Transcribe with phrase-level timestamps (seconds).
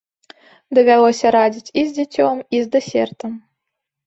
[0.77, 3.31] Давялося радзіць і з дзіцём, і з дэсертам.